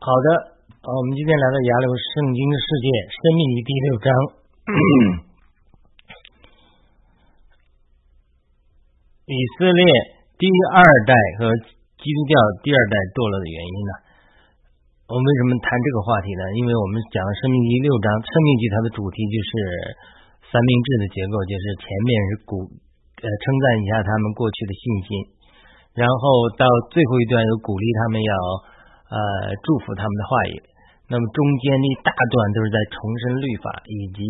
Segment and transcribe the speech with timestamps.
[0.00, 4.08] 好的，我们今天来到雅流圣经世界生命记第六章，
[9.28, 9.84] 以色列
[10.40, 11.52] 第二代和
[12.00, 13.92] 基督教第二代堕落的原因呢？
[15.04, 16.48] 我们为什么谈这个话题呢？
[16.56, 19.52] 因为我们讲生命记六章，生命记它的主题就是
[20.48, 22.64] 三明治的结构，就是前面是鼓
[23.20, 25.28] 呃称赞一下他们过去的信心，
[25.92, 28.32] 然后到最后一段又鼓励他们要。
[29.10, 29.18] 呃，
[29.66, 30.54] 祝福他们的话语。
[31.10, 34.22] 那么中间的一大段都是在重申律法，以及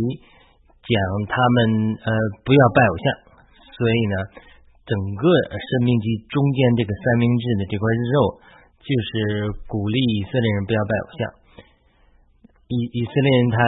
[0.80, 0.96] 讲
[1.28, 1.56] 他们
[2.00, 2.08] 呃
[2.40, 3.04] 不要拜偶像。
[3.76, 4.16] 所以呢，
[4.88, 7.84] 整个生命记中间这个三明治的这块
[8.16, 8.40] 肉，
[8.80, 11.20] 就是鼓励以色列人不要拜偶像。
[12.72, 13.60] 以以色列人他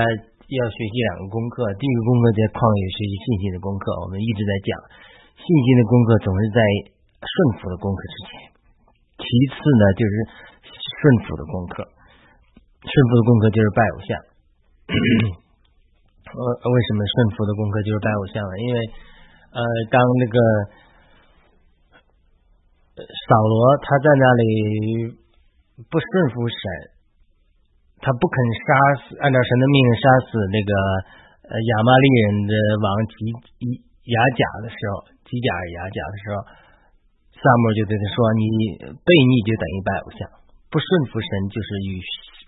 [0.49, 3.85] 要学习两个功课，第一个功课在旷野学习信心的功课。
[4.01, 4.73] 我们一直在讲
[5.37, 6.61] 信心的功课，总是在
[7.21, 8.31] 顺服的功课之前。
[9.21, 10.49] 其次呢，就是。
[11.03, 14.11] 顺服的功课，顺服的功课就是拜偶像。
[16.31, 18.55] 呃，为什么顺服的功课就是拜偶像呢？
[18.63, 18.79] 因为
[19.51, 19.59] 呃，
[19.91, 20.39] 当那个
[23.03, 24.45] 扫罗他在那里
[25.91, 26.63] 不顺服神，
[27.99, 28.69] 他不肯杀
[29.03, 30.71] 死，按照神的命令杀死那个
[31.51, 33.15] 呃亚玛利人的王吉
[34.07, 36.37] 亚甲的时候，吉甲尔亚甲的时候，
[37.35, 38.43] 萨母就对他说：“你
[39.03, 40.21] 悖逆就等于拜偶像。”
[40.73, 42.01] 不顺服神就是与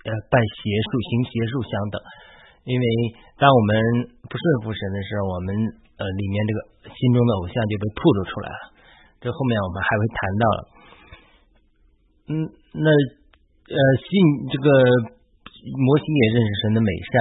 [0.08, 0.58] 呃拜邪
[0.88, 2.00] 术行邪术相等，
[2.64, 2.84] 因为
[3.36, 3.72] 当我们
[4.24, 5.52] 不顺服神的时候，我们
[6.00, 8.62] 呃里面这个心中的偶像就被吐露出来了。
[9.20, 10.44] 这后面我们还会谈到。
[12.24, 12.32] 嗯，
[12.80, 14.08] 那呃信
[14.48, 14.68] 这个
[15.76, 17.12] 摩西也认识神的美善，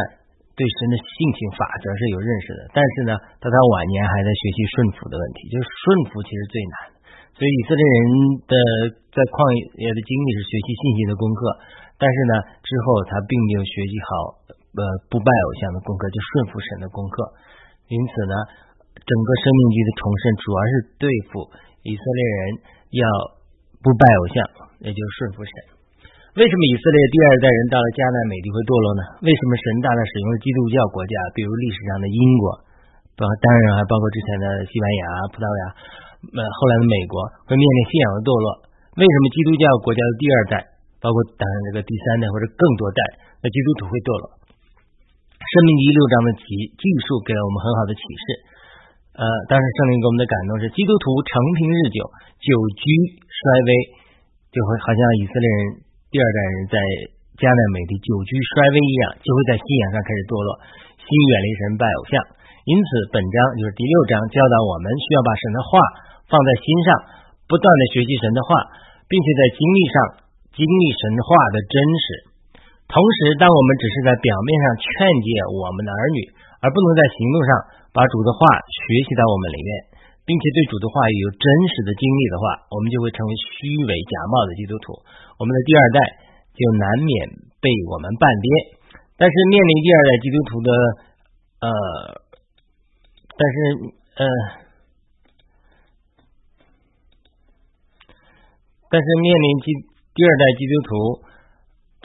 [0.55, 3.11] 对神的性情法则是有认识的，但是呢，
[3.43, 6.92] 到他晚年还在学习顺服的问题，就是顺服其实最难。
[7.33, 8.01] 所以以色列人
[8.45, 8.53] 的
[9.09, 9.37] 在旷
[9.81, 11.39] 野的经历是学习信心的功课，
[11.97, 14.09] 但是呢，之后他并没有学习好
[14.77, 17.15] 呃不拜偶像的功课，就顺服神的功课。
[17.89, 18.35] 因此呢，
[18.95, 21.45] 整个生命记的重生主要是对付
[21.85, 22.39] 以色列人
[23.01, 23.03] 要
[23.81, 24.35] 不拜偶像，
[24.85, 25.53] 也就是顺服神。
[26.37, 29.01] 为什么以色列第二代人到了迦南美地会堕落呢？
[29.25, 32.45] 为什么神大大使用了基督教国家，比如历史上的英国，
[33.17, 35.63] 包当然还包括之前的西班牙、葡萄牙。
[36.31, 38.47] 那后来的美国会面临信仰的堕落，
[38.95, 40.53] 为什么基督教国家的第二代，
[41.03, 42.99] 包括当然这个第三代或者更多代，
[43.43, 44.25] 那基督徒会堕落？
[45.43, 46.47] 生命第六章的记
[46.79, 48.25] 记述给了我们很好的启示。
[49.19, 51.29] 呃，当时圣灵给我们的感动是，基督徒成
[51.59, 51.99] 平日久，
[52.39, 52.83] 久居
[53.27, 53.69] 衰微，
[54.49, 55.59] 就会好像以色列人
[56.09, 56.75] 第二代人在
[57.37, 60.49] 迦南美地久居衰微一样，就会在信仰上开始堕落，
[60.97, 62.17] 心远离神，拜偶像。
[62.63, 65.69] 因此，本章就是第六章教导我们需要把神的话。
[66.33, 66.87] 放在心上，
[67.45, 68.49] 不断的学习神的话，
[69.05, 69.95] 并且在经历上
[70.57, 72.05] 经历神话的真实。
[72.89, 76.25] 同时，当我们只是在表面上劝诫我们的儿女，
[76.57, 77.49] 而不能在行动上
[77.93, 79.69] 把主的话学习到我们里面，
[80.25, 84.97] 并且对主的话语有真实的经历的话，我们就会成为虚伪假冒的基督徒。
[85.37, 85.97] 我们的第二代
[86.57, 87.13] 就难免
[87.61, 88.47] 被我们半跌。
[89.21, 90.69] 但是，面临第二代基督徒的
[91.61, 91.69] 呃，
[93.37, 93.57] 但是
[94.17, 94.25] 呃。
[98.93, 99.73] 但是面临基
[100.13, 100.89] 第二代基督徒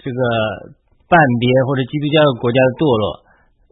[0.01, 0.19] 这个
[1.05, 3.05] 半边或者基督教国家的堕落，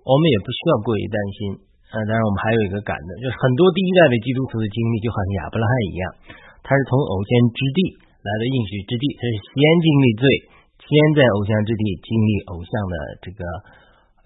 [0.05, 1.39] 我们也不需要过于担心。
[1.87, 6.05] 啊，当然我们还有一个感的，就是很多第一代的基督徒的经历，就好像亚伯拉罕一样，
[6.61, 7.79] 他是从偶像之地
[8.21, 10.25] 来到应许之地，他是先经历罪，
[10.77, 12.95] 先在偶像之地经历偶像的
[13.25, 13.41] 这个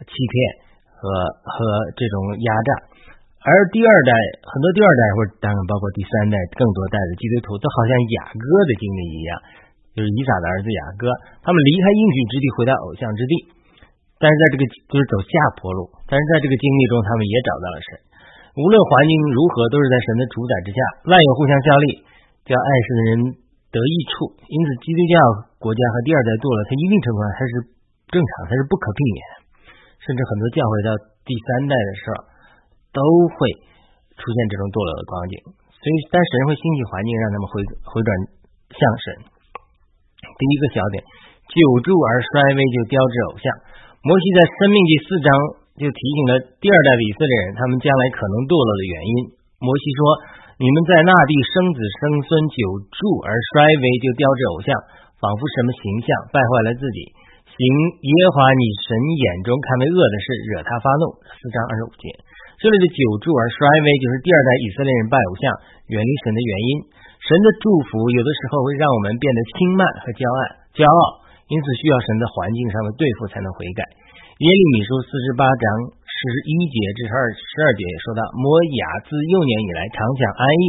[0.03, 0.35] 欺骗
[0.99, 1.06] 和
[1.47, 1.55] 和
[1.94, 2.70] 这种压榨。
[3.41, 4.13] 而第二代
[4.45, 9.33] 很多第二代或者当然包括第三代更多代的基督徒都好像雅各的经历一样，
[9.97, 11.09] 就是以撒的儿子雅各，
[11.41, 13.33] 他们离开应许之地回到偶像之地，
[14.21, 17.89] 但是在这个就是走下坡路，但是在这个经历中他们也找到了神。
[18.61, 20.79] 无论环境如何，都是在神的主宰之下，
[21.09, 22.05] 万有互相效力，
[22.45, 23.13] 叫爱神的人
[23.73, 24.37] 得益处。
[24.53, 25.17] 因此，基督教
[25.57, 27.53] 国家和第二代堕落，它一定程度上它是
[28.13, 29.21] 正常，它是不可避免。
[30.05, 30.93] 甚至很多教会到
[31.25, 32.29] 第三代的时候。
[32.91, 33.01] 都
[33.31, 33.39] 会
[34.19, 35.35] 出现这种堕落的光景，
[35.71, 37.53] 所以但神会兴起环境让他们回
[37.87, 38.11] 回转
[38.75, 39.07] 向神。
[40.21, 41.01] 第一个小点，
[41.49, 43.45] 久住而衰微就标志偶像。
[44.01, 45.29] 摩西在生命第四章
[45.77, 49.13] 就提醒了第二代的以色列人，他们将来可能堕落的原因。
[49.61, 50.01] 摩西说
[50.57, 54.73] ：“你们在那地生子生孙，久住而衰微就标志偶像，
[55.21, 57.13] 仿佛什么形象败坏了自己，
[57.45, 57.61] 行
[58.01, 58.89] 耶和华你神
[59.21, 61.05] 眼中看为恶的事，惹他发怒。”
[61.37, 62.05] 四章二十五节。
[62.61, 65.49] 这里的久住而衰微，就是第二代以色列人拜偶像、
[65.89, 66.71] 远离神的原因。
[67.25, 70.41] 神的祝福有的时候会让我们变得轻慢和骄傲，
[70.77, 73.81] 骄傲，因此需要神的环境上的对付才能悔改。
[74.45, 75.65] 耶利米书四十八章
[76.05, 76.21] 十
[76.53, 78.45] 一节至十二十二节也说到：摩
[78.77, 80.65] 雅自幼年以来常想安逸，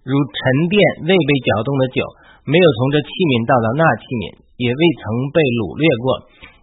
[0.00, 0.40] 如沉
[0.72, 2.00] 淀未被搅动的酒，
[2.48, 4.24] 没有从这器皿倒到那器皿，
[4.64, 6.08] 也未曾被掳掠过，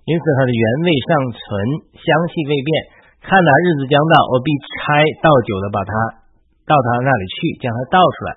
[0.10, 1.38] 因此它的原味尚存，
[2.02, 2.98] 香气未变。
[3.22, 5.92] 看那日子将到，我必拆倒酒的把它
[6.66, 8.32] 到他那里去，将它倒出来。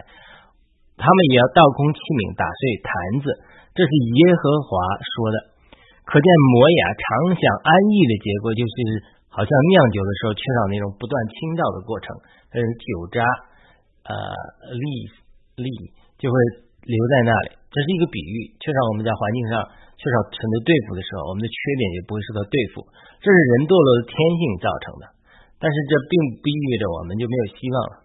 [0.94, 2.90] 他们也要倒空器皿，打碎坛
[3.24, 3.26] 子。
[3.74, 4.70] 这是耶和华
[5.02, 5.36] 说的。
[6.06, 7.02] 可见摩雅常
[7.34, 8.76] 想安逸的结果，就是
[9.32, 12.12] 好像酿酒的时候缺少那种不断倾倒的过程，
[12.54, 13.24] 呃，酒渣
[14.06, 14.14] 呃
[14.78, 14.86] 粒
[15.58, 15.66] 粒
[16.20, 16.36] 就会
[16.86, 17.58] 留在那里。
[17.72, 19.58] 这是一个比喻，缺少我们在环境上
[19.98, 22.86] 缺少神的对付的时候，我们的缺点也不会受到对付。
[23.24, 25.04] 这是人堕落的天性造成的，
[25.56, 26.12] 但是这并
[26.44, 28.04] 不意味着我们就没有希望了。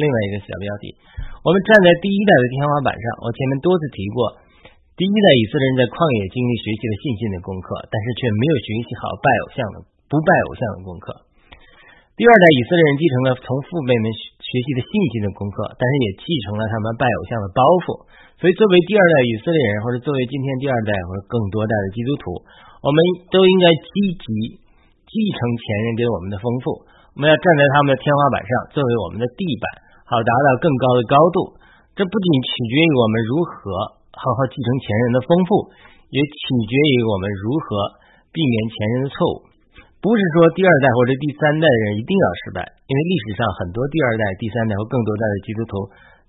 [0.00, 0.96] 另外一个小标题，
[1.44, 4.40] 我们站在第一代的天花板上，我前面多次提过。
[4.96, 9.76] 第一代以色列人在旷野经历学习了信心的功课，但是却没有学习好拜偶像的
[10.08, 11.06] 不拜偶像的功课。
[12.12, 18.04] 第二代以色列人继承了从父辈们学习的信心的功课，但是也继承了他们拜偶像的包袱。
[18.36, 22.36] 所以，作为第二代以色列人，或者作为今天第二代或者更多代的基督徒，
[22.84, 22.98] 我们
[23.32, 24.28] 都应该积极
[25.08, 26.84] 继承前人给我们的丰富。
[27.16, 29.64] 我们要站在他们的天花板上，作为我们的地板，
[30.04, 31.56] 好达到更高的高度。
[31.96, 33.56] 这不仅取决于我们如何。
[34.12, 35.72] 好好继承前人的丰富，
[36.12, 37.96] 也取决于我们如何
[38.28, 39.36] 避免前人的错误。
[40.02, 42.58] 不是说第二代或者第三代的人一定要失败，
[42.90, 45.72] 因为历史上很多第二代、第三代或更多代的基督徒，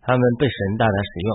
[0.05, 1.29] 他们被神大大使用。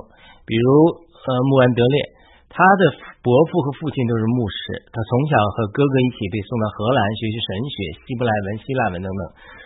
[0.46, 0.66] 比如
[1.02, 1.98] 呃穆安德烈，
[2.46, 2.94] 他的
[3.26, 7.76] 伯父和父亲都是牧师，他从小和哥哥一起被送到荷兰学习神学、
[8.06, 9.22] 希伯来文、希腊文等等，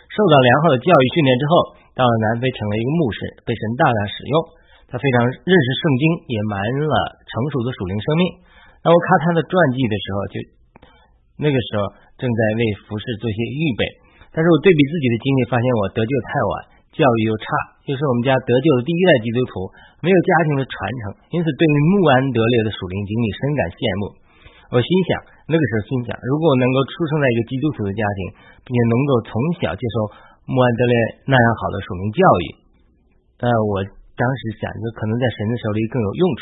[0.09, 1.53] 受到良好的教育训练之后，
[1.93, 4.35] 到了南非成为一个牧师，被神大大使用。
[4.89, 6.03] 他非常认识圣经，
[6.33, 6.57] 也满
[6.89, 6.97] 了
[7.29, 8.25] 成熟的属灵生命。
[8.81, 10.37] 当我看他的传记的时候，就
[11.38, 11.81] 那个时候
[12.19, 13.82] 正在为服饰做些预备。
[14.32, 16.52] 但是我对比自己的经历，发现我得救太晚，
[16.96, 17.44] 教育又差，
[17.88, 19.69] 又是我们家得救的第一代基督徒，
[20.00, 21.02] 没有家庭的传承，
[21.32, 24.02] 因此对于穆安德烈的属灵经历深感羡慕。
[24.73, 25.11] 我心想，
[25.49, 28.20] 那个时候心想，如果我能够出生在一个基督徒的家庭，
[28.64, 29.96] 并且能够从小接受
[30.49, 30.94] 穆安德烈
[31.29, 32.44] 那样好的属灵教育，
[33.44, 34.00] 呃，我。
[34.12, 36.40] 当时想着可能在神的手里更有用处，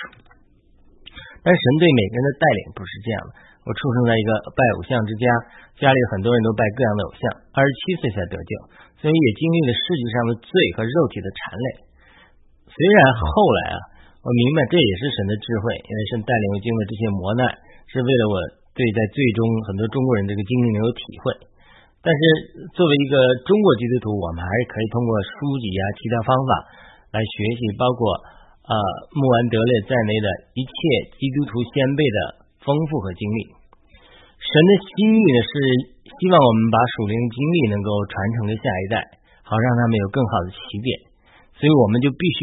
[1.41, 3.31] 但神对每个人的带领不是这样的。
[3.65, 5.25] 我出生在一个拜偶像之家，
[5.77, 7.23] 家里很多人都拜各样的偶像，
[7.53, 8.53] 二十七岁才得救，
[9.01, 11.67] 所以也经历了世界上的罪和肉体的缠累。
[12.69, 13.29] 虽然后
[13.61, 13.77] 来啊，
[14.25, 17.45] 我明白这也是神的智慧，因为神带领我经历这些磨难，
[17.93, 18.35] 是为了我
[18.73, 21.25] 对在最终很多中国人这个经历能有体会。
[22.01, 22.21] 但是
[22.73, 26.53] 作为一个中国基督徒，我们还是可以通过书籍啊，其他方法。
[27.11, 27.99] 来学习包括
[28.67, 28.73] 呃
[29.15, 30.27] 穆安德勒在内的
[30.57, 30.73] 一切
[31.17, 32.19] 基督徒先辈的
[32.65, 33.41] 丰富和经历。
[34.41, 35.53] 神的心意呢是
[36.17, 38.97] 希望我们把属灵经历能够传承给下一代，
[39.45, 40.89] 好让他们有更好的起点。
[41.61, 42.41] 所以我们就必须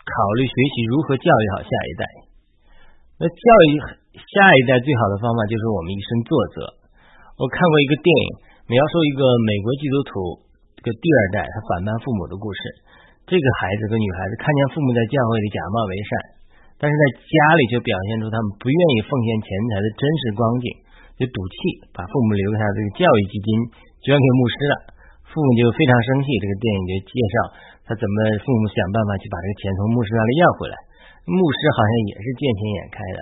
[0.00, 2.02] 考虑学习如何教育好下一代。
[3.20, 3.70] 那教育
[4.16, 6.56] 下一代最好的方法就是我们以身作则。
[7.36, 8.28] 我看过一个电影，
[8.72, 10.12] 描述一个美国基督徒
[10.80, 12.60] 这个第二代他反叛父母的故事。
[13.28, 16.10] 这个孩子和女孩子看见父母在教会里假冒为善，
[16.80, 20.66] 但是在家里却表现出他们不愿意奉献钱财的真实光景，
[21.20, 21.56] 就赌气
[21.92, 23.48] 把父母留下这个教育基金
[24.00, 24.74] 捐给牧师了。
[25.28, 26.32] 父母就非常生气。
[26.40, 27.34] 这个电影就介绍
[27.84, 30.76] 他怎么父母想办法去把这个钱从牧师那里要回来。
[31.28, 33.18] 牧师好像也是见钱眼开的，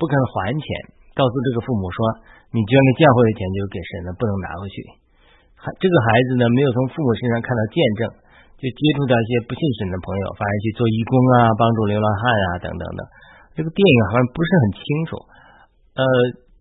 [0.00, 0.64] 不肯还钱，
[1.12, 2.00] 告诉这个父母说
[2.56, 4.76] ：“你捐给教会的钱就给神了，不能拿回去。”
[5.76, 8.00] 这个孩子呢，没有从父母身上看到见证。
[8.62, 13.02] 就接触到一些不信神的朋友，反而去做义工啊，帮助流浪汉啊，等等的。
[13.58, 15.18] 这个电影好像不是很清楚。
[15.98, 16.02] 呃，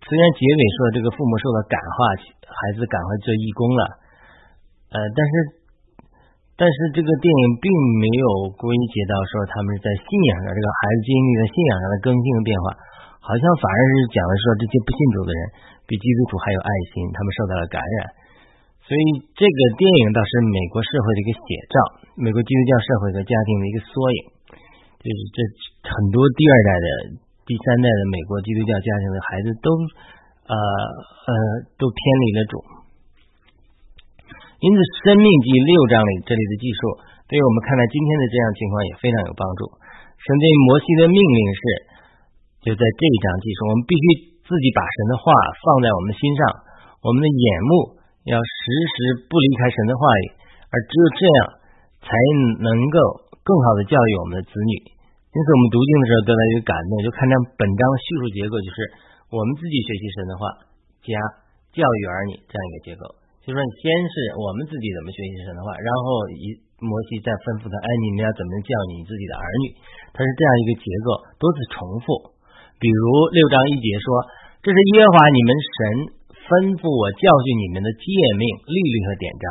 [0.02, 2.18] 虽然结尾说这个父母受到感化，
[2.50, 3.82] 孩子赶快做义工了，
[4.92, 5.32] 呃，但是
[6.58, 7.70] 但是这个电影并
[8.02, 12.66] 没有归结到说他们在信仰上，这个孩子经历了信仰上的更新和变化，
[13.22, 15.42] 好像反而是讲的说这些不信主的人
[15.86, 18.21] 比基督徒还有爱心，他们受到了感染。
[18.92, 21.76] 所以这个电影倒是美国社会的一个写照，
[22.20, 24.20] 美国基督教社会和家庭的一个缩影。
[25.00, 25.38] 就是这
[25.88, 26.88] 很多第二代的、
[27.48, 29.68] 第三代的美国基督教家庭的孩子都
[30.44, 30.54] 呃
[31.24, 31.32] 呃
[31.80, 32.54] 都偏离了主。
[34.60, 37.00] 因此，《生命记》六章里这里的记述，
[37.32, 39.72] 对于我们看待今天的这样情况也非常有帮助。
[40.20, 41.64] 神对摩西的命令是，
[42.68, 45.32] 就在这一章记述，我们必须自己把神的话
[45.64, 46.44] 放在我们的心上，
[47.08, 48.01] 我们的眼目。
[48.30, 48.60] 要时
[48.94, 50.26] 时不离开神的话语，
[50.70, 51.40] 而只有这样，
[52.06, 52.10] 才
[52.62, 52.98] 能够
[53.42, 54.74] 更好的教育我们的子女，
[55.34, 58.78] 因此，我们读经的时候得到一个感动，就看这本章叙述结构，就是
[59.34, 60.42] 我们自己学习神的话
[61.02, 61.18] 加
[61.74, 63.04] 教育儿女这样一个结构。
[63.42, 69.74] 就是说你先是我们自己怎么学习神的话，然后一摩西再吩咐他，哎，你们要怎么教你自己的儿女？
[70.14, 71.08] 他是这样一个结构，
[71.42, 72.38] 多次重复。
[72.78, 73.02] 比如
[73.34, 74.06] 六章一节说
[74.62, 75.78] ：“这是耶和华你们神
[76.52, 78.04] 吩咐我教训你们的诫
[78.36, 79.46] 命、律律和典章。”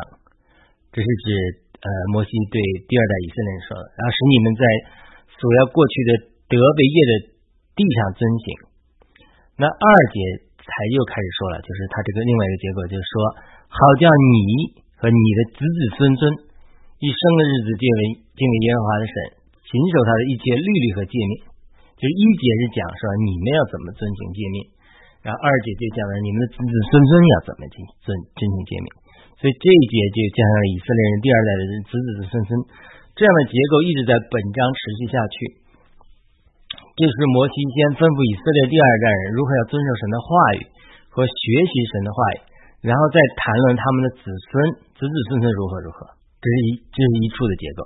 [0.92, 1.32] 这是指
[1.80, 4.64] 呃摩西对第二代以色列人说的，然后使你们在。
[5.40, 6.10] 所要过去的
[6.52, 7.12] 德为业的
[7.72, 8.44] 地上遵行，
[9.56, 10.20] 那二节
[10.60, 13.14] 才又开始说了，就是他这个另外一个结果，就是说，
[13.72, 14.36] 好叫你
[15.00, 16.22] 和你的子子孙孙
[17.00, 18.00] 一生的日子敬为
[18.36, 19.14] 敬畏耶和华的神，
[19.64, 21.32] 谨守他的一切律例和诫命。
[21.96, 24.56] 就是一节是讲说你们要怎么遵行诫命，
[25.20, 28.88] 然后二节就讲了你们的子子孙孙要怎么进遵遵行诫命。
[29.40, 32.50] 所以这一节就讲了以色列人第二代的子子孙孙。
[33.16, 35.36] 这样的结构一直在本章持续下去，
[36.96, 40.60] 就是摩西先吩咐以色列第二代人如何要遵守神的话语
[41.12, 42.38] 和学习神的话语，
[42.88, 44.52] 然后再谈论他们的子孙
[44.96, 46.08] 子子孙孙如何如何。
[46.40, 47.84] 这是一这是一处的结构。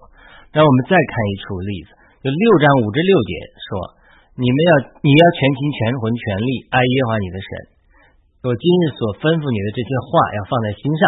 [0.55, 1.91] 那我们再看一处例子，
[2.23, 3.71] 就六章五至六节说：
[4.35, 7.49] 你们要你要全心全魂全力爱耶和华你的神，
[8.43, 11.03] 我今日所吩咐你的这些话要放在心上。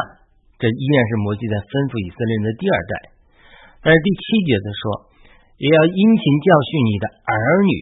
[0.62, 2.92] 这依然是摩西在吩咐以色列人的第二代。
[3.82, 4.82] 但是第七节的说，
[5.58, 7.34] 也要殷勤教训你的儿
[7.66, 7.72] 女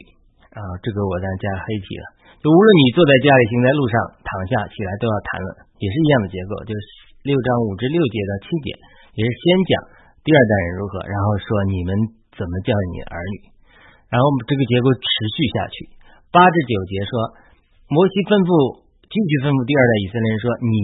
[0.56, 2.04] 啊，这个我当加黑体了。
[2.40, 6.56] 就无论你坐在家里，行在路上，躺下起来，都要谈论，也是一样的结构。
[6.64, 6.84] 就是
[7.28, 8.68] 六章五至六节到七节，
[9.12, 9.72] 也是先讲
[10.24, 11.92] 第二代人如何，然后说你们
[12.32, 13.36] 怎么教育你的儿女，
[14.14, 15.90] 然后这个结构持续下去。
[16.30, 17.12] 八至九节说，
[17.90, 18.78] 摩西吩咐
[19.10, 20.76] 继续吩咐第二代以色列人说，你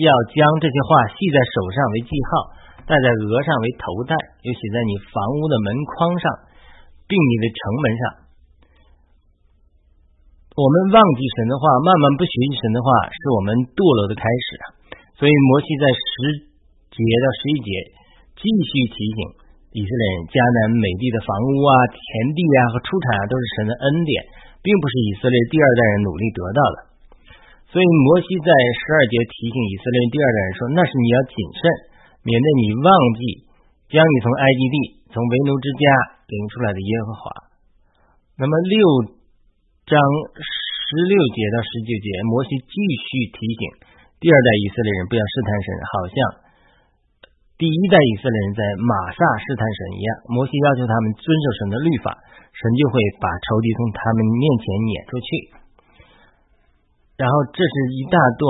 [0.00, 2.56] 要将这些话系在手上为记号。
[2.88, 6.24] 戴在额上为头戴，又写在你房屋的门框上，
[7.04, 8.02] 并你的城门上。
[10.56, 14.48] 我们忘记神的话，慢慢不学习神的话，是我们堕落的开始。
[15.20, 16.48] 所以摩西在十
[16.96, 17.68] 节到十一节
[18.40, 19.20] 继续提醒
[19.78, 22.02] 以色列人：迦南美地的房屋啊、田
[22.34, 24.12] 地啊和出产啊，都是神的恩典，
[24.58, 26.76] 并不是以色列第二代人努力得到的。
[27.70, 31.62] 所以摩西在十二节提醒以色列第二代人说：“那是你要谨慎。”
[32.26, 33.46] 免得你忘记
[33.88, 34.76] 将你从埃及地、
[35.14, 35.84] 从为奴之家
[36.28, 37.22] 领出来的耶和华。
[38.36, 38.76] 那么六
[39.88, 39.96] 章
[40.36, 43.62] 十六节到十九节，摩西继续提醒
[44.20, 46.16] 第二代以色列人不要试探神，好像
[47.58, 50.08] 第一代以色列人在玛萨试探神一样。
[50.30, 52.14] 摩西要求他们遵守神的律法，
[52.54, 55.28] 神就会把仇敌从他们面前撵出去。
[57.18, 58.46] 然后这是一大段，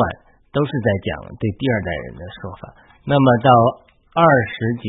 [0.53, 1.09] 都是在讲
[1.41, 2.63] 对第二代人的说法。
[3.09, 3.49] 那么到
[4.13, 4.85] 二十节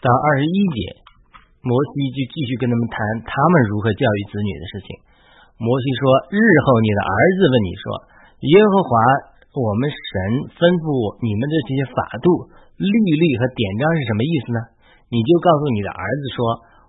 [0.00, 1.04] 到二十一节，
[1.60, 2.96] 摩西就继续跟他们谈
[3.28, 4.88] 他们如何教育子女的事情。
[5.60, 7.84] 摩西说：“日后你的儿子问你说，
[8.40, 8.92] 耶和华
[9.54, 12.26] 我们神吩咐你们的这些法度、
[12.74, 14.60] 律例和典章是什么意思呢？
[15.14, 16.38] 你就告诉你的儿子说，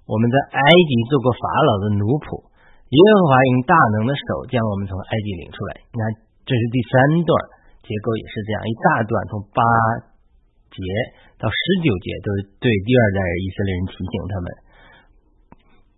[0.10, 2.42] 我们在埃及做过法老的奴仆，
[2.90, 5.86] 耶和华用大能的手将我们从埃及领出来。
[5.94, 6.04] 你看，
[6.44, 6.94] 这是第三
[7.24, 7.32] 段。”
[7.86, 9.62] 结构也是这样，一大段从八
[10.74, 10.82] 节
[11.38, 14.50] 到十九节都是对第二代以色列人提醒他们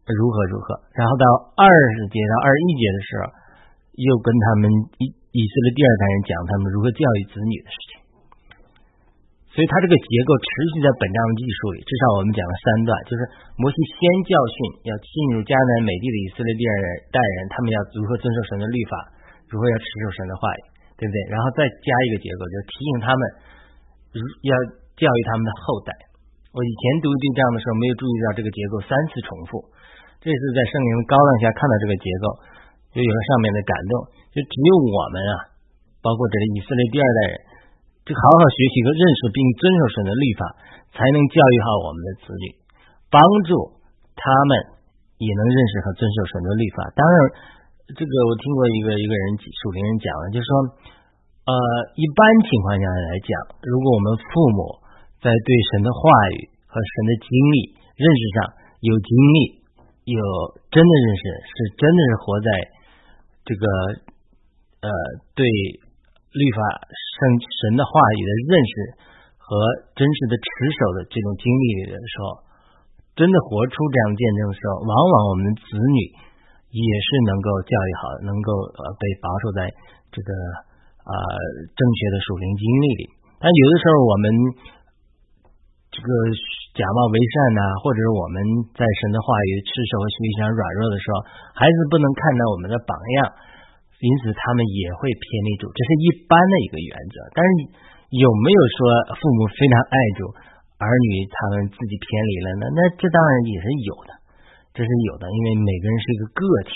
[0.03, 1.23] 如何如何，然后到
[1.55, 1.63] 二
[1.95, 3.23] 十节到二十一节的时候，
[4.03, 4.63] 又跟他们
[4.99, 7.91] 一以色列第二代人讲他们如何教育子女的事情。
[9.51, 13.21] 所以，他这个结构持续在本章的技术里，至少我们讲了三段，就是
[13.57, 14.55] 摩西先教训
[14.87, 16.73] 要进入迦南美地的以色列第二
[17.09, 18.93] 代人，他们要如何遵守神的律法，
[19.49, 20.61] 如何要持守神的话语。
[20.97, 21.17] 对不对？
[21.29, 23.21] 然后再加一个结构，就提醒他们
[24.17, 24.53] 如要
[24.97, 25.93] 教育他们的后代。
[26.49, 29.61] 我以前读这章的时候没有注意到这个结构三次重复，
[30.25, 32.25] 这次在圣灵的高亮下看到这个结构，
[32.97, 33.93] 就有了上面的感动。
[34.33, 35.33] 就只有我们啊，
[36.01, 37.33] 包括这个以色列第二代人，
[38.09, 40.41] 就好好学习和认识并遵守神的律法，
[40.97, 42.45] 才能教育好我们的子女，
[43.13, 43.77] 帮助
[44.17, 44.81] 他们
[45.21, 46.89] 也能认识和遵守神的律法。
[46.97, 47.53] 当然。
[47.87, 50.51] 这个我听过一个一个人属灵人讲了，就是说，
[51.47, 51.55] 呃，
[51.95, 53.31] 一般情况下来讲，
[53.63, 54.27] 如果我们父
[54.59, 54.59] 母
[55.23, 56.03] 在对神的话
[56.35, 57.55] 语和神的经历
[57.95, 58.37] 认识上
[58.83, 59.63] 有经历，
[60.03, 60.19] 有
[60.67, 62.47] 真的认识，是真的是活在
[63.47, 63.63] 这个
[64.83, 64.91] 呃
[65.31, 65.47] 对
[66.35, 66.59] 律法
[66.91, 68.71] 神神的话语的认识
[69.39, 69.47] 和
[69.95, 72.43] 真实的持守的这种经历的时候，
[73.15, 76.27] 真的活出这样的见证的时候，往往我们子女。
[76.67, 79.71] 也是能够教育好，能够呃被保守在
[80.11, 80.29] 这个
[80.99, 81.15] 啊
[81.63, 83.03] 正确的属灵经历里。
[83.39, 84.25] 但有的时候我们
[85.97, 86.09] 这个
[86.77, 88.37] 假冒为善呐，或者是我们
[88.77, 91.25] 在神的话语、吃手和学习上软弱的时候，
[91.57, 93.33] 孩子不能看到我们的榜样，
[93.97, 97.17] 因此他们也会偏离主，这是一般的一个原则。
[97.33, 97.49] 但是
[98.13, 98.77] 有没有说
[99.17, 100.21] 父母非常爱主，
[100.77, 102.63] 儿女他们自己偏离了呢？
[102.77, 104.11] 那这当然也是有的，
[104.77, 106.71] 这是有的，因为每个人是一个个体。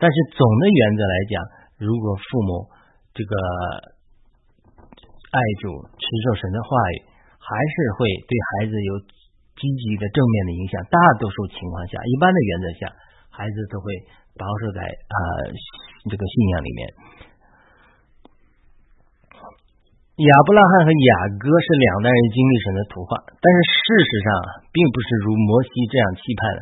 [0.00, 1.34] 但是总的原则来讲，
[1.84, 2.64] 如果父母
[3.12, 3.36] 这个
[5.36, 7.11] 爱主、持守神的话语。
[7.42, 8.92] 还是会对孩子有
[9.58, 10.78] 积极的正面的影响。
[10.86, 12.80] 大多数情况下，一般的原则下，
[13.34, 13.90] 孩子都会
[14.38, 15.16] 保守在啊
[16.06, 16.80] 这个信仰里面。
[20.12, 24.26] 亚伯拉罕和雅各是两代人经历神的图画，但是事实上
[24.70, 26.60] 并不是如摩西这样期盼的。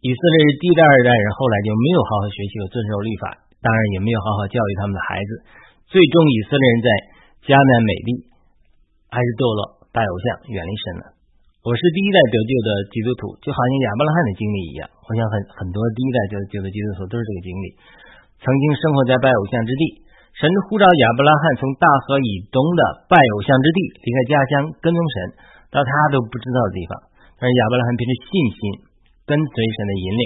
[0.00, 3.24] 以色列是第一代、二代人后来就没有好好学习和遵守律法，
[3.60, 5.30] 当然也没有好好教育他们的孩子。
[5.90, 6.88] 最终，以色列人在
[7.50, 8.08] 迦南美地
[9.10, 9.77] 还是堕落。
[9.98, 11.04] 拜偶像，远离神了。
[11.66, 14.86] 我是第一代得救的基督徒，就好像亚伯拉罕的经历一样。
[14.94, 17.74] 我想很很多第一代得救的基督徒都是这个经历。
[18.38, 19.98] 曾经生活在拜偶像之地，
[20.38, 25.14] 神呼召亚伯拉罕从大河以东的拜偶像之地离开家乡，跟踪神
[25.74, 26.94] 到他都不知道的地方。
[27.34, 28.60] 但是亚伯拉罕凭着信心
[29.26, 30.22] 跟随神的引领，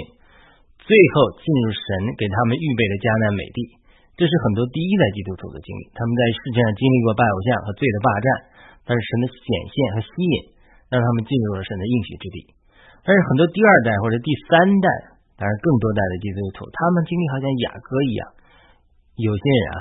[0.85, 3.81] 最后进入神给他们预备的迦南美地。
[4.21, 5.89] 这是很多第一代基督徒的经历。
[5.97, 8.52] 他们在世界上经历过拜偶像和罪的霸占。
[8.83, 10.35] 但是神的显现和吸引，
[10.91, 12.37] 让他们进入了神的应许之地。
[13.03, 14.87] 但是很多第二代或者第三代，
[15.35, 18.23] 当然更多代的基督徒，他们经历好像雅各一样。
[19.19, 19.79] 有些人啊，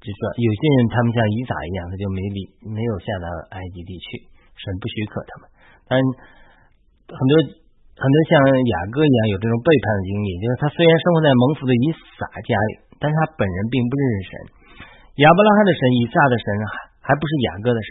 [0.00, 4.24] 就说有些人他们像以撒一样，他就没理没有下到埃及地区，
[4.56, 5.44] 神不许可他们。
[5.84, 5.94] 但
[7.12, 7.32] 很多
[7.92, 11.84] 很多像雅各一样有这种背叛的经历，就是他虽然生活在蒙福的以
[12.16, 14.32] 撒家里，但是他本人并不认识神。
[15.20, 16.46] 亚伯拉罕的神、以撒的神，
[17.04, 17.90] 还不是雅各的神。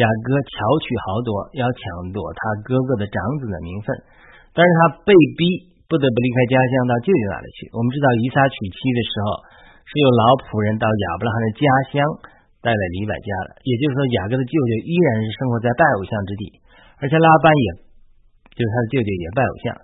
[0.00, 1.28] 雅各巧取豪夺，
[1.60, 3.92] 要抢夺他哥哥的长子的名分，
[4.56, 7.68] 但是他被逼不得不离开家乡到舅舅那里去。
[7.76, 9.28] 我们知道以撒娶妻的时候，
[9.84, 12.00] 是由老仆人到亚伯拉罕的家乡
[12.64, 16.44] 带来礼百家的，也就是说雅各的舅舅依然是生活在拜偶像之地，
[17.02, 17.66] 而且拉班也
[18.56, 19.74] 就是他的舅舅也拜偶像，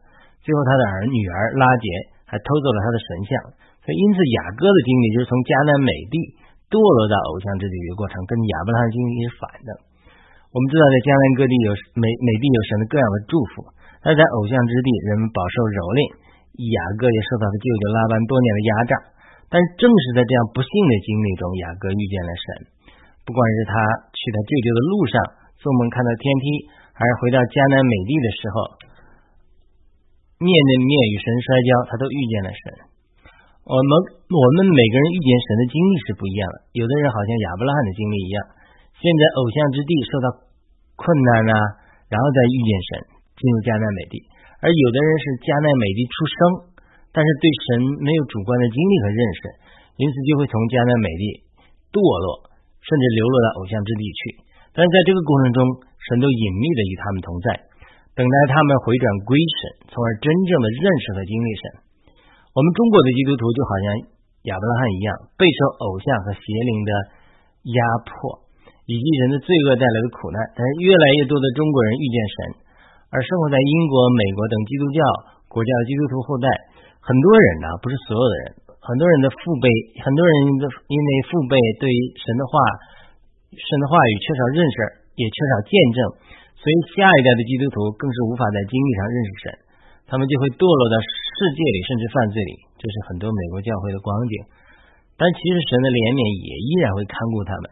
[0.47, 1.87] 最后他的儿女儿拉杰
[2.31, 3.31] 还偷走了他的神像，
[3.83, 6.15] 所以因此雅各的经历就是从迦南美地
[6.71, 9.71] 堕落到偶像之地的过程，跟亚伯拉罕经历是反的。
[10.57, 13.69] 我们知道，在江南各地有美美地有神的各样的祝福，
[14.01, 16.01] 但在偶像之地，人们饱受蹂躏，
[16.73, 18.93] 雅各也受到了舅舅拉班多年的压榨。
[19.53, 22.45] 但正是在这样不幸的经历中，雅各遇见了神。
[23.29, 23.77] 不管是他
[24.17, 25.15] 去他舅舅的路上
[25.61, 26.47] 做梦看到天梯，
[26.97, 28.57] 还是回到江南美地的时候
[30.41, 32.61] 面对面与神摔跤，他都遇见了神。
[33.61, 33.91] 我们
[34.33, 38.57] 我们每个人遇见神的经历是不一样的，有的人好像亚伯拉罕的经历一样。
[38.97, 40.27] 现在偶像之地受到
[40.97, 41.55] 困难啊，
[42.09, 42.91] 然后再遇见神，
[43.37, 44.17] 进入迦南美地；
[44.65, 46.39] 而有的人是迦南美地出生，
[47.15, 49.41] 但是对神没有主观的经历和认识，
[50.01, 51.25] 因此就会从迦南美地
[51.93, 52.49] 堕落，
[52.81, 54.21] 甚至流落到偶像之地去。
[54.77, 55.61] 但是在这个过程中，
[56.13, 57.49] 神都隐秘的与他们同在，
[58.17, 61.63] 等待他们回转归神，从而真正的认识和经历神。
[62.57, 63.87] 我们中国的基督徒就好像
[64.49, 66.91] 亚伯拉罕一样，备受偶像和邪灵的
[67.77, 68.46] 压迫。
[68.87, 72.37] 以及人的罪恶带来的苦难，但是越来越多的中国人遇见神，
[73.11, 74.99] 而生活在英国、美国等基督教
[75.51, 76.47] 国家的基督徒后代，
[77.03, 78.47] 很多人呢，不是所有的人，
[78.79, 79.67] 很多人的父辈，
[80.07, 82.55] 很多人的因为父辈对神的话、
[83.51, 84.77] 神的话语缺少认识，
[85.19, 85.99] 也缺少见证，
[86.55, 89.45] 所以下一代的基督徒更是无法在经历上认识神，
[90.07, 94.35] 他们就会堕落到世界里，甚至犯罪里，这是很多美国教会的光景。
[95.19, 97.67] 但其实神的怜悯也依然会看顾他们。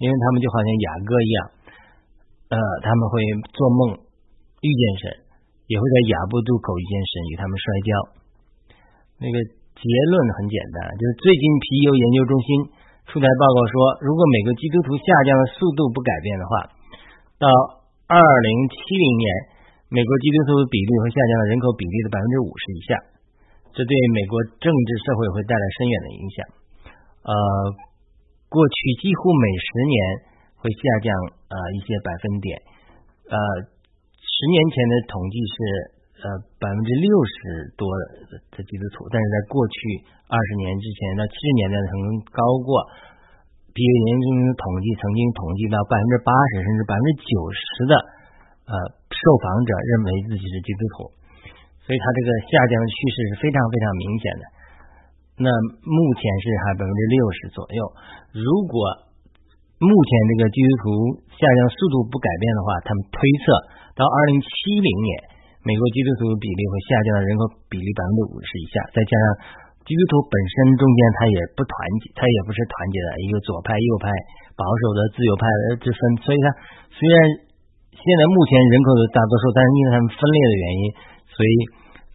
[0.00, 1.38] 因为他们就好像雅各一样，
[2.56, 3.20] 呃，他们会
[3.52, 4.00] 做梦
[4.64, 5.04] 遇见神，
[5.68, 7.88] 也会在雅布渡口遇见神，与他们摔跤。
[9.20, 9.36] 那个
[9.76, 12.48] 结论很简单，就是最近皮尤研究中心
[13.12, 16.52] 出台报告说，如果每个基督徒下降的速度不改变的话，
[17.36, 17.44] 到
[18.08, 19.24] 二零七零年，
[19.92, 22.96] 美国基督徒比例会下降到人口比例的百分之五十以下，
[23.76, 26.36] 这对美国政治社会会带来深远的影响。
[27.28, 27.36] 呃。
[28.50, 29.96] 过去几乎每十年
[30.58, 31.06] 会下降
[31.54, 32.58] 呃一些百分点，
[33.30, 33.38] 呃，
[34.18, 35.54] 十年前的统计是
[36.18, 36.24] 呃
[36.58, 37.86] 百分之六十多
[38.50, 39.78] 的基督徒，但是在过去
[40.26, 42.82] 二十年之前，到七十年代曾经高过，
[43.70, 47.92] 比研究的统计曾经统计到百分之八十甚至百分之九十的
[48.66, 48.74] 呃
[49.14, 51.08] 受访者认为自己是基督徒，
[51.86, 54.44] 所以它这个下降趋势是非常非常明显的。
[55.40, 55.48] 那
[55.88, 57.80] 目前是还百分之六十左右。
[58.36, 58.76] 如果
[59.80, 60.84] 目前这个基督徒
[61.32, 63.44] 下降速度不改变的话，他们推测
[63.96, 65.12] 到二零七零年，
[65.64, 68.84] 美国基督徒比例会下降到人口比例百分之五十以下。
[68.92, 69.24] 再加上
[69.88, 71.72] 基督徒本身中间他也不团
[72.04, 74.12] 结，他也不是团结的，一个左派、右派、
[74.60, 75.48] 保守的、自由派
[75.80, 75.98] 之分。
[76.20, 76.46] 所以，他
[76.92, 77.16] 虽然
[77.96, 80.82] 现在目前人口的大多数，但是因为他们分裂的原因，
[81.32, 81.52] 所以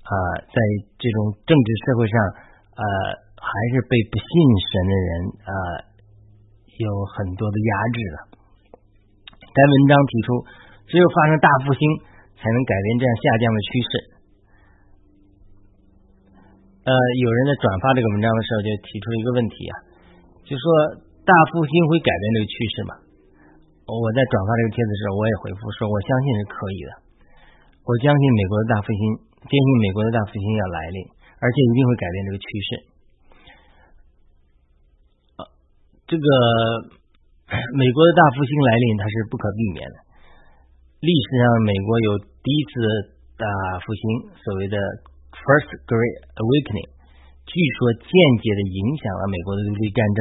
[0.06, 0.14] 啊，
[0.54, 0.58] 在
[1.02, 2.16] 这种政治社会上，
[2.76, 2.84] 呃，
[3.40, 4.28] 还是被不信
[4.60, 5.10] 神的人
[5.48, 5.54] 啊。
[6.76, 8.18] 有很多的压制了。
[9.32, 10.28] 该文章提出，
[10.92, 11.80] 只有发生大复兴，
[12.36, 13.92] 才能改变这样下降的趋势。
[16.84, 19.76] 呃，有人在转发这个文章的时候，就提出一个问题啊，
[20.44, 22.92] 就说大复兴会改变这个趋势吗？
[23.88, 26.92] 我在转发这个帖子的时候，我也回复说，我相信是可以的。
[27.88, 29.00] 我相信美国的大复兴，
[29.48, 31.00] 坚信美国的大复兴要来临，
[31.40, 32.70] 而且一定会改变这个趋势。
[36.06, 36.26] 这个
[37.74, 39.98] 美国的大复兴来临，它是不可避免的。
[41.02, 42.10] 历史上，美国有
[42.46, 42.72] 第一次
[43.38, 43.46] 大
[43.82, 44.02] 复兴，
[44.38, 44.78] 所谓的
[45.34, 46.90] First Great Awakening，
[47.46, 48.10] 据说间
[48.42, 50.20] 接的影响了美国的独立战争。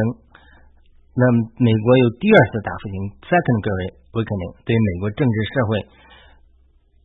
[1.15, 1.23] 那
[1.61, 2.97] 美国有第二次大复兴
[3.29, 5.73] Second Great Awakening，对美国政治社会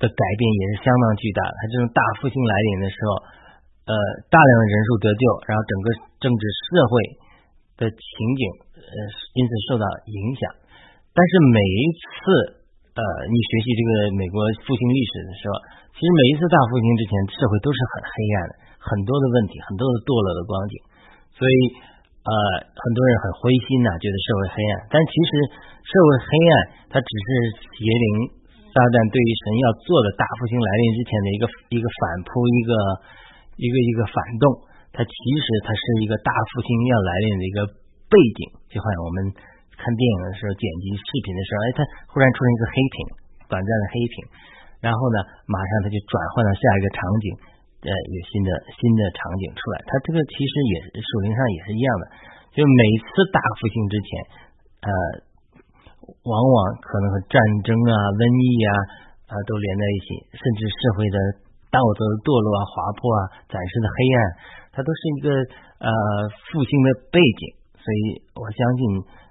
[0.01, 1.51] 的改变也是相当巨大的。
[1.51, 3.09] 它这种大复兴来临的时候，
[3.89, 3.93] 呃，
[4.29, 5.85] 大量的人数得救，然后整个
[6.21, 6.93] 政治社会
[7.81, 8.05] 的情
[8.37, 8.41] 景。
[8.77, 8.95] 呃，
[9.33, 10.41] 因此受到影响。
[11.09, 12.21] 但是每一次，
[12.93, 15.53] 呃，你学习这个美国复兴历史的时候，
[15.97, 20.73] 其实每一次大复兴之前，社会都是很黑暗的，很多的问题，很多的堕落的光景。
[21.33, 21.53] 所以，
[22.29, 24.73] 呃，很多人很灰心呐，觉得社会黑暗。
[24.93, 25.31] 但其实，
[25.81, 26.53] 社会黑暗，
[26.93, 27.27] 它只是
[27.73, 28.05] 邪灵
[28.69, 32.71] 撒旦对于神要做的大复兴来临之前的一个一个反扑，一个
[33.59, 34.63] 一个一个反动。
[34.95, 37.59] 它其实它是一个大复兴要来临的一个。
[38.09, 38.41] 背景
[38.73, 39.29] 就好像我们
[39.69, 42.95] 看电影的时候剪辑视频的时候，哎，它忽然出现一个黑屏，
[43.45, 44.13] 短暂的黑屏，
[44.81, 47.25] 然后呢，马上它就转换到下一个场景，
[47.85, 49.85] 呃，有新的新的场景出来。
[49.85, 52.03] 它这个其实也属灵上也是一样的，
[52.57, 54.09] 就每次大复兴之前，
[54.89, 54.89] 呃，
[56.25, 58.69] 往往可能和战争啊、瘟疫啊
[59.29, 61.17] 啊都连在一起，甚至社会的
[61.69, 64.17] 道德堕落啊、滑坡啊、暂时的黑暗，
[64.73, 65.27] 它都是一个
[65.81, 65.89] 呃
[66.49, 67.55] 复兴的背景。
[67.79, 67.99] 所以
[68.35, 68.81] 我相信，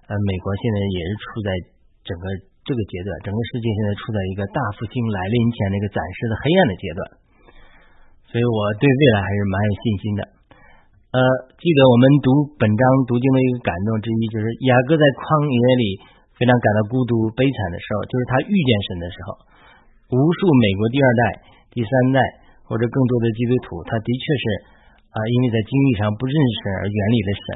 [0.08, 1.48] 呃，美国现在也是处在
[2.06, 2.24] 整个
[2.64, 7.00] 这个阶段，整个世界现在处在一个大复兴来临前的一个暂时的黑暗的阶段。
[8.28, 10.20] 所以我对未来还是蛮有信心的。
[11.08, 11.18] 呃，
[11.56, 12.28] 记得我们读
[12.60, 15.84] 本章读经的一个感动之一，就是雅各在旷野里
[16.36, 19.28] 非常感到孤独悲惨的时候，就是他遇见神的时候。
[20.12, 21.22] 无数美国第二代、
[21.70, 22.18] 第三代
[22.68, 24.44] 或者更多的基督徒，他的确是
[25.10, 27.46] 啊，因为在经历上不认识神而远离了神。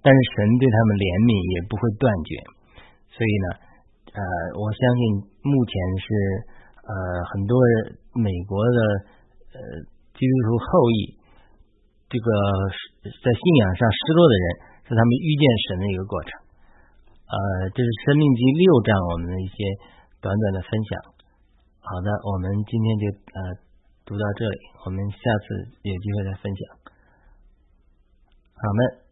[0.00, 2.32] 但是神对他们怜悯也不会断绝，
[3.12, 3.46] 所以呢，
[4.16, 4.20] 呃，
[4.56, 5.00] 我相信
[5.44, 6.06] 目前是
[6.88, 6.92] 呃
[7.28, 7.52] 很多
[8.16, 8.78] 美国的
[9.52, 9.58] 呃
[10.16, 11.20] 基督徒后裔，
[12.08, 12.26] 这个
[13.04, 14.44] 在信仰上失落的人，
[14.88, 16.32] 是他们遇见神的一个过程。
[17.28, 17.36] 呃，
[17.76, 19.68] 这是《生命记》六章我们的一些
[20.24, 21.19] 短短的分享。
[21.80, 23.40] 好的，我们今天就呃
[24.04, 26.60] 读到这里，我们下次有机会再分享。
[28.54, 29.09] 好们。